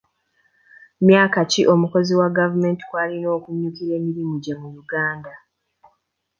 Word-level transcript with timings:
Myaka 1.07 1.39
ki 1.51 1.61
omukozi 1.73 2.13
wa 2.19 2.29
gavumenti 2.37 2.83
kw'alina 2.89 3.27
okunyukkira 3.37 3.91
emirimu 3.99 4.35
gye 4.43 4.53
mu 4.61 4.69
Uganda? 4.81 5.33